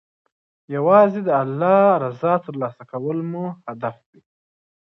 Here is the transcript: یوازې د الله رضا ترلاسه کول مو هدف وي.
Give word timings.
یوازې 0.75 1.19
د 1.27 1.29
الله 1.41 1.79
رضا 2.03 2.33
ترلاسه 2.45 2.83
کول 2.91 3.17
مو 3.31 3.43
هدف 3.65 3.95
وي. 4.09 4.21